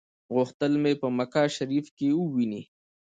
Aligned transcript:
غوښتل 0.33 0.73
په 1.01 1.07
مکه 1.17 1.43
شریفه 1.55 1.91
کې 1.97 2.07
وویني. 2.19 2.61